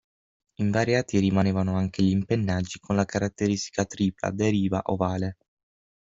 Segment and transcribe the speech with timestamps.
[0.55, 5.37] Invariati rimanevano anche gli impennaggi con la caratteristica tripla deriva ovale.